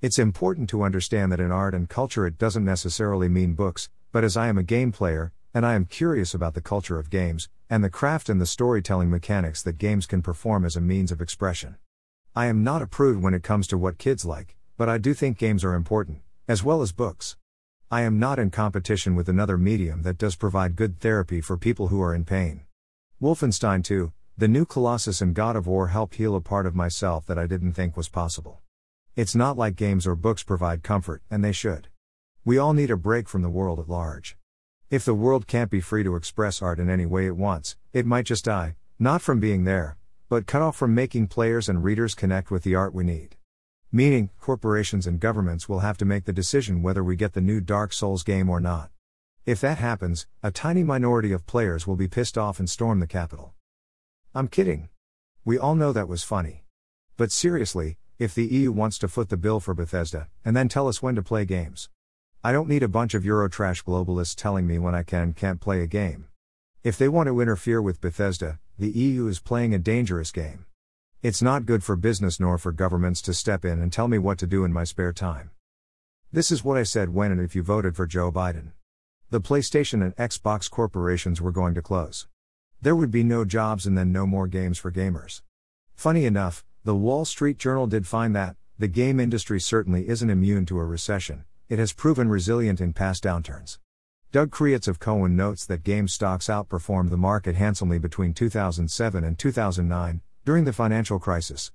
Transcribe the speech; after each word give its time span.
It's 0.00 0.20
important 0.20 0.70
to 0.70 0.84
understand 0.84 1.32
that 1.32 1.40
in 1.40 1.50
art 1.50 1.74
and 1.74 1.88
culture 1.88 2.24
it 2.24 2.38
doesn't 2.38 2.64
necessarily 2.64 3.28
mean 3.28 3.54
books, 3.54 3.90
but 4.12 4.22
as 4.22 4.36
I 4.36 4.46
am 4.46 4.56
a 4.56 4.62
game 4.62 4.92
player, 4.92 5.32
and 5.52 5.66
I 5.66 5.74
am 5.74 5.86
curious 5.86 6.34
about 6.34 6.54
the 6.54 6.60
culture 6.60 7.00
of 7.00 7.10
games, 7.10 7.48
and 7.68 7.82
the 7.82 7.90
craft 7.90 8.28
and 8.28 8.40
the 8.40 8.46
storytelling 8.46 9.10
mechanics 9.10 9.60
that 9.64 9.76
games 9.76 10.06
can 10.06 10.22
perform 10.22 10.64
as 10.64 10.76
a 10.76 10.80
means 10.80 11.10
of 11.10 11.20
expression. 11.20 11.78
I 12.36 12.46
am 12.46 12.62
not 12.62 12.80
a 12.80 12.86
prude 12.86 13.20
when 13.20 13.34
it 13.34 13.42
comes 13.42 13.66
to 13.68 13.76
what 13.76 13.98
kids 13.98 14.24
like, 14.24 14.54
but 14.76 14.88
I 14.88 14.98
do 14.98 15.14
think 15.14 15.36
games 15.36 15.64
are 15.64 15.74
important, 15.74 16.20
as 16.46 16.62
well 16.62 16.80
as 16.80 16.92
books. 16.92 17.36
I 17.90 18.02
am 18.02 18.20
not 18.20 18.38
in 18.38 18.50
competition 18.50 19.16
with 19.16 19.28
another 19.28 19.58
medium 19.58 20.02
that 20.02 20.16
does 20.16 20.36
provide 20.36 20.76
good 20.76 21.00
therapy 21.00 21.40
for 21.40 21.56
people 21.56 21.88
who 21.88 22.00
are 22.00 22.14
in 22.14 22.24
pain. 22.24 22.60
Wolfenstein 23.20 23.82
2, 23.82 24.12
the 24.36 24.46
new 24.46 24.64
Colossus 24.64 25.20
and 25.20 25.34
God 25.34 25.56
of 25.56 25.66
War 25.66 25.88
help 25.88 26.14
heal 26.14 26.36
a 26.36 26.40
part 26.40 26.66
of 26.66 26.76
myself 26.76 27.26
that 27.26 27.36
I 27.36 27.48
didn't 27.48 27.72
think 27.72 27.96
was 27.96 28.08
possible. 28.08 28.60
It's 29.18 29.34
not 29.34 29.58
like 29.58 29.74
games 29.74 30.06
or 30.06 30.14
books 30.14 30.44
provide 30.44 30.84
comfort, 30.84 31.24
and 31.28 31.42
they 31.44 31.50
should. 31.50 31.88
We 32.44 32.56
all 32.56 32.72
need 32.72 32.92
a 32.92 32.96
break 32.96 33.28
from 33.28 33.42
the 33.42 33.50
world 33.50 33.80
at 33.80 33.88
large. 33.88 34.36
If 34.90 35.04
the 35.04 35.12
world 35.12 35.48
can't 35.48 35.72
be 35.72 35.80
free 35.80 36.04
to 36.04 36.14
express 36.14 36.62
art 36.62 36.78
in 36.78 36.88
any 36.88 37.04
way 37.04 37.26
it 37.26 37.36
wants, 37.36 37.76
it 37.92 38.06
might 38.06 38.26
just 38.26 38.44
die, 38.44 38.76
not 38.96 39.20
from 39.20 39.40
being 39.40 39.64
there, 39.64 39.96
but 40.28 40.46
cut 40.46 40.62
off 40.62 40.76
from 40.76 40.94
making 40.94 41.26
players 41.26 41.68
and 41.68 41.82
readers 41.82 42.14
connect 42.14 42.52
with 42.52 42.62
the 42.62 42.76
art 42.76 42.94
we 42.94 43.02
need. 43.02 43.34
Meaning, 43.90 44.30
corporations 44.38 45.04
and 45.04 45.18
governments 45.18 45.68
will 45.68 45.80
have 45.80 45.98
to 45.98 46.04
make 46.04 46.24
the 46.24 46.32
decision 46.32 46.80
whether 46.80 47.02
we 47.02 47.16
get 47.16 47.32
the 47.32 47.40
new 47.40 47.60
Dark 47.60 47.92
Souls 47.92 48.22
game 48.22 48.48
or 48.48 48.60
not. 48.60 48.88
If 49.44 49.60
that 49.62 49.78
happens, 49.78 50.28
a 50.44 50.52
tiny 50.52 50.84
minority 50.84 51.32
of 51.32 51.44
players 51.44 51.88
will 51.88 51.96
be 51.96 52.06
pissed 52.06 52.38
off 52.38 52.60
and 52.60 52.70
storm 52.70 53.00
the 53.00 53.08
Capitol. 53.08 53.52
I'm 54.32 54.46
kidding. 54.46 54.90
We 55.44 55.58
all 55.58 55.74
know 55.74 55.92
that 55.92 56.06
was 56.06 56.22
funny. 56.22 56.62
But 57.16 57.32
seriously, 57.32 57.96
if 58.18 58.34
the 58.34 58.46
EU 58.46 58.72
wants 58.72 58.98
to 58.98 59.08
foot 59.08 59.28
the 59.28 59.36
bill 59.36 59.60
for 59.60 59.74
Bethesda, 59.74 60.28
and 60.44 60.56
then 60.56 60.68
tell 60.68 60.88
us 60.88 61.00
when 61.00 61.14
to 61.14 61.22
play 61.22 61.44
games. 61.44 61.88
I 62.42 62.50
don't 62.50 62.68
need 62.68 62.82
a 62.82 62.88
bunch 62.88 63.14
of 63.14 63.22
Eurotrash 63.22 63.84
globalists 63.84 64.34
telling 64.34 64.66
me 64.66 64.78
when 64.78 64.94
I 64.94 65.04
can 65.04 65.22
and 65.22 65.36
can't 65.36 65.60
play 65.60 65.82
a 65.82 65.86
game. 65.86 66.26
If 66.82 66.98
they 66.98 67.08
want 67.08 67.28
to 67.28 67.40
interfere 67.40 67.80
with 67.80 68.00
Bethesda, 68.00 68.58
the 68.78 68.90
EU 68.90 69.26
is 69.26 69.38
playing 69.40 69.72
a 69.72 69.78
dangerous 69.78 70.32
game. 70.32 70.66
It's 71.22 71.42
not 71.42 71.66
good 71.66 71.82
for 71.84 71.96
business 71.96 72.38
nor 72.40 72.58
for 72.58 72.72
governments 72.72 73.20
to 73.22 73.34
step 73.34 73.64
in 73.64 73.80
and 73.80 73.92
tell 73.92 74.08
me 74.08 74.18
what 74.18 74.38
to 74.38 74.46
do 74.46 74.64
in 74.64 74.72
my 74.72 74.84
spare 74.84 75.12
time. 75.12 75.50
This 76.32 76.50
is 76.50 76.64
what 76.64 76.76
I 76.76 76.82
said 76.82 77.14
when 77.14 77.32
and 77.32 77.40
if 77.40 77.56
you 77.56 77.62
voted 77.62 77.96
for 77.96 78.06
Joe 78.06 78.30
Biden. 78.30 78.72
The 79.30 79.40
PlayStation 79.40 80.02
and 80.02 80.16
Xbox 80.16 80.70
corporations 80.70 81.40
were 81.40 81.52
going 81.52 81.74
to 81.74 81.82
close. 81.82 82.26
There 82.80 82.94
would 82.94 83.10
be 83.10 83.24
no 83.24 83.44
jobs 83.44 83.86
and 83.86 83.98
then 83.98 84.12
no 84.12 84.26
more 84.26 84.46
games 84.46 84.78
for 84.78 84.92
gamers. 84.92 85.42
Funny 85.94 86.24
enough, 86.24 86.64
the 86.84 86.94
Wall 86.94 87.24
Street 87.24 87.58
Journal 87.58 87.86
did 87.86 88.06
find 88.06 88.34
that, 88.36 88.56
the 88.78 88.88
game 88.88 89.18
industry 89.18 89.60
certainly 89.60 90.08
isn't 90.08 90.30
immune 90.30 90.64
to 90.66 90.78
a 90.78 90.84
recession, 90.84 91.44
it 91.68 91.78
has 91.78 91.92
proven 91.92 92.28
resilient 92.28 92.80
in 92.80 92.92
past 92.92 93.24
downturns. 93.24 93.78
Doug 94.30 94.50
Creutz 94.50 94.86
of 94.86 95.00
Cowen 95.00 95.34
notes 95.36 95.66
that 95.66 95.82
game 95.82 96.06
stocks 96.06 96.46
outperformed 96.46 97.10
the 97.10 97.16
market 97.16 97.56
handsomely 97.56 97.98
between 97.98 98.34
2007 98.34 99.24
and 99.24 99.38
2009, 99.38 100.20
during 100.44 100.64
the 100.64 100.72
financial 100.72 101.18
crisis. 101.18 101.72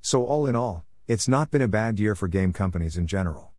So, 0.00 0.24
all 0.24 0.46
in 0.46 0.54
all, 0.54 0.84
it's 1.08 1.26
not 1.26 1.50
been 1.50 1.62
a 1.62 1.68
bad 1.68 1.98
year 1.98 2.14
for 2.14 2.28
game 2.28 2.52
companies 2.52 2.96
in 2.96 3.06
general. 3.06 3.50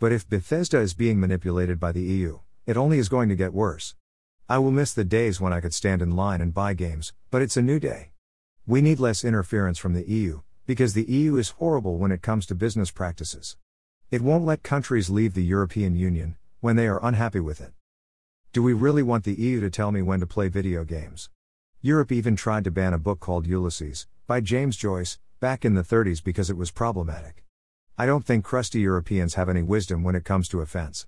But 0.00 0.12
if 0.12 0.28
Bethesda 0.28 0.78
is 0.78 0.94
being 0.94 1.20
manipulated 1.20 1.78
by 1.78 1.92
the 1.92 2.02
EU, 2.02 2.38
it 2.64 2.76
only 2.76 2.98
is 2.98 3.08
going 3.08 3.28
to 3.28 3.36
get 3.36 3.52
worse. 3.52 3.94
I 4.48 4.58
will 4.58 4.70
miss 4.70 4.94
the 4.94 5.04
days 5.04 5.40
when 5.40 5.52
I 5.52 5.60
could 5.60 5.74
stand 5.74 6.00
in 6.00 6.16
line 6.16 6.40
and 6.40 6.54
buy 6.54 6.74
games, 6.74 7.12
but 7.30 7.42
it's 7.42 7.56
a 7.56 7.62
new 7.62 7.78
day. 7.78 8.13
We 8.66 8.80
need 8.80 8.98
less 8.98 9.24
interference 9.24 9.76
from 9.76 9.92
the 9.92 10.08
EU, 10.08 10.40
because 10.64 10.94
the 10.94 11.04
EU 11.04 11.36
is 11.36 11.50
horrible 11.50 11.98
when 11.98 12.10
it 12.10 12.22
comes 12.22 12.46
to 12.46 12.54
business 12.54 12.90
practices. 12.90 13.58
It 14.10 14.22
won't 14.22 14.46
let 14.46 14.62
countries 14.62 15.10
leave 15.10 15.34
the 15.34 15.44
European 15.44 15.96
Union 15.96 16.36
when 16.60 16.74
they 16.74 16.86
are 16.86 17.04
unhappy 17.04 17.40
with 17.40 17.60
it. 17.60 17.74
Do 18.54 18.62
we 18.62 18.72
really 18.72 19.02
want 19.02 19.24
the 19.24 19.34
EU 19.34 19.60
to 19.60 19.68
tell 19.68 19.92
me 19.92 20.00
when 20.00 20.18
to 20.20 20.26
play 20.26 20.48
video 20.48 20.82
games? 20.82 21.28
Europe 21.82 22.10
even 22.10 22.36
tried 22.36 22.64
to 22.64 22.70
ban 22.70 22.94
a 22.94 22.98
book 22.98 23.20
called 23.20 23.46
Ulysses, 23.46 24.06
by 24.26 24.40
James 24.40 24.78
Joyce, 24.78 25.18
back 25.40 25.66
in 25.66 25.74
the 25.74 25.82
30s 25.82 26.24
because 26.24 26.48
it 26.48 26.56
was 26.56 26.70
problematic. 26.70 27.44
I 27.98 28.06
don't 28.06 28.24
think 28.24 28.46
crusty 28.46 28.80
Europeans 28.80 29.34
have 29.34 29.50
any 29.50 29.62
wisdom 29.62 30.02
when 30.02 30.14
it 30.14 30.24
comes 30.24 30.48
to 30.48 30.62
offense. 30.62 31.06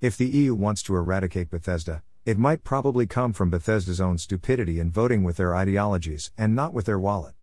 If 0.00 0.16
the 0.16 0.26
EU 0.26 0.54
wants 0.54 0.82
to 0.84 0.96
eradicate 0.96 1.50
Bethesda, 1.50 2.02
it 2.24 2.38
might 2.38 2.64
probably 2.64 3.06
come 3.06 3.32
from 3.32 3.50
Bethesda's 3.50 4.00
own 4.00 4.16
stupidity 4.16 4.80
in 4.80 4.90
voting 4.90 5.22
with 5.22 5.36
their 5.36 5.54
ideologies 5.54 6.32
and 6.38 6.54
not 6.54 6.72
with 6.72 6.86
their 6.86 6.98
wallet. 6.98 7.34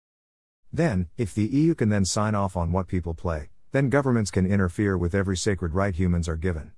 Then, 0.73 1.07
if 1.17 1.35
the 1.35 1.45
EU 1.45 1.75
can 1.75 1.89
then 1.89 2.05
sign 2.05 2.33
off 2.33 2.57
on 2.57 2.71
what 2.71 2.87
people 2.87 3.13
play, 3.13 3.49
then 3.71 3.89
governments 3.89 4.31
can 4.31 4.45
interfere 4.45 4.97
with 4.97 5.13
every 5.13 5.37
sacred 5.37 5.73
right 5.73 5.93
humans 5.93 6.27
are 6.27 6.35
given. 6.35 6.71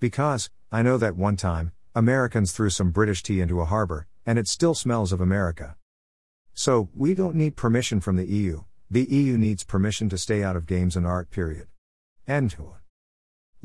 Because, 0.00 0.50
I 0.72 0.82
know 0.82 0.98
that 0.98 1.16
one 1.16 1.36
time, 1.36 1.72
Americans 1.94 2.52
threw 2.52 2.70
some 2.70 2.90
British 2.90 3.22
tea 3.22 3.40
into 3.40 3.60
a 3.60 3.66
harbor, 3.66 4.08
and 4.26 4.38
it 4.38 4.48
still 4.48 4.74
smells 4.74 5.12
of 5.12 5.20
America. 5.20 5.76
So, 6.54 6.88
we 6.94 7.14
don't 7.14 7.36
need 7.36 7.56
permission 7.56 8.00
from 8.00 8.16
the 8.16 8.26
EU, 8.26 8.64
the 8.90 9.04
EU 9.04 9.38
needs 9.38 9.64
permission 9.64 10.08
to 10.08 10.18
stay 10.18 10.42
out 10.42 10.56
of 10.56 10.66
games 10.66 10.96
and 10.96 11.06
art, 11.06 11.30
period. 11.30 11.68
End. 12.26 12.56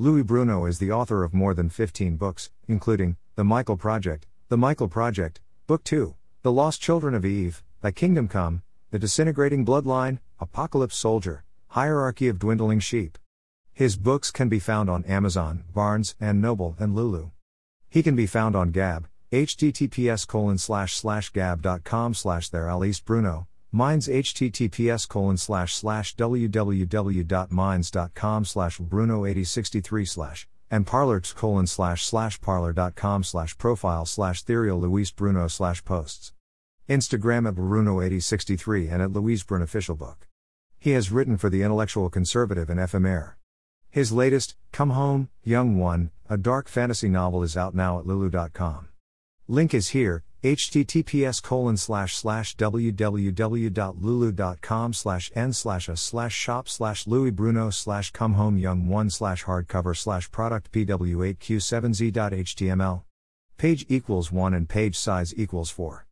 Louis 0.02 0.24
Bruno 0.24 0.66
is 0.66 0.80
the 0.80 0.94
author 0.94 1.26
of 1.26 1.34
more 1.34 1.54
than 1.54 1.68
15 1.68 2.16
books, 2.16 2.52
including 2.70 3.18
The 3.36 3.44
Michael 3.44 3.76
Project, 3.76 4.28
The 4.48 4.56
Michael 4.56 4.88
Project, 4.88 5.42
Book 5.68 5.84
2, 5.84 6.16
The 6.42 6.54
Lost 6.54 6.82
Children 6.82 7.16
of 7.16 7.26
Eve, 7.26 7.62
Thy 7.82 7.92
Kingdom 7.92 8.30
Come, 8.30 8.62
The 8.92 9.00
Disintegrating 9.00 9.66
Bloodline, 9.66 10.20
Apocalypse 10.40 10.96
Soldier, 10.96 11.44
Hierarchy 11.72 12.30
of 12.30 12.40
Dwindling 12.40 12.80
Sheep. 12.80 13.18
His 13.74 13.98
books 13.98 14.32
can 14.32 14.48
be 14.48 14.58
found 14.58 14.90
on 14.90 15.04
Amazon, 15.04 15.66
Barnes 15.74 16.16
and 16.18 16.42
Noble, 16.42 16.78
and 16.80 16.96
Lulu. 16.96 17.32
He 17.90 18.02
can 18.02 18.16
be 18.16 18.26
found 18.26 18.56
on 18.56 18.72
Gab, 18.72 19.10
https 19.34 20.26
colon 20.26 20.60
slash 20.60 20.96
slash 20.96 21.30
gab.com 21.32 22.14
slash 22.14 22.48
there 22.48 22.70
Minds 23.72 24.08
https 24.08 25.08
colon 25.08 25.38
slash 25.38 25.76
slash 25.76 26.16
www.minds.com 26.16 28.46
slash 28.46 28.80
Bruno 28.80 29.26
8063 29.26 30.06
slash 30.06 30.48
and 30.72 30.88
Parler 30.88 31.20
colon 31.20 31.68
slash 31.68 32.06
slash 32.06 32.42
parler.com 32.42 33.24
slash 33.24 33.58
profile 33.58 34.06
slash 34.06 34.44
TheReal 34.44 34.82
Louis 34.82 35.12
Bruno 35.12 35.48
slash 35.48 35.84
posts. 35.84 36.34
Instagram 36.88 37.48
at 37.48 37.56
Bruno 37.56 38.02
8063 38.02 38.88
and 38.88 39.02
at 39.02 39.12
Louis 39.12 39.44
Bruno 39.44 39.64
official 39.64 39.96
book. 39.96 40.28
He 40.80 40.92
has 40.92 41.12
written 41.12 41.38
for 41.38 41.50
the 41.50 41.62
intellectual 41.62 42.10
conservative 42.10 42.70
and 42.70 42.80
FMR. 42.80 43.34
His 43.92 44.12
latest, 44.12 44.56
Come 44.72 44.92
Home, 44.92 45.30
Young 45.44 45.78
One, 45.78 46.12
a 46.30 46.38
dark 46.38 46.68
fantasy 46.68 47.10
novel 47.10 47.44
is 47.44 47.58
out 47.58 47.76
now 47.76 48.00
at 48.00 48.06
lulu.com. 48.06 48.88
Link 49.48 49.74
is 49.74 49.90
here, 49.90 50.24
https 50.44 51.42
colon 51.44 51.76
slash 51.76 52.16
slash 52.16 52.56
www.lulu.com 52.56 53.74
slash 54.94 55.30
n 55.36 55.52
slash 55.52 55.90
a 55.90 55.98
slash 55.98 56.34
shop 56.34 56.70
slash 56.70 57.06
Louis 57.08 57.32
Bruno 57.32 57.70
slash 57.70 58.12
come 58.12 58.36
home 58.36 58.58
young 58.58 58.88
1 58.88 59.10
slash 59.10 59.44
hardcover 59.44 59.98
slash 59.98 60.32
product 60.32 60.72
pw8q7z.html. 60.72 63.02
Page 63.58 63.86
equals 63.90 64.32
1 64.32 64.54
and 64.54 64.70
page 64.70 64.98
size 64.98 65.34
equals 65.36 65.70
4. 65.70 66.06